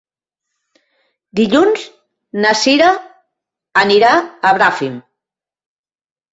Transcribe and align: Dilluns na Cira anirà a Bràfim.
Dilluns 1.39 1.83
na 2.41 2.55
Cira 2.63 2.89
anirà 3.85 4.17
a 4.53 4.57
Bràfim. 4.61 4.99